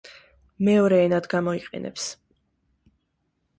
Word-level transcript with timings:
მეორე 0.69 0.97
ენად 1.01 1.29
გამოიყენებს. 1.35 2.09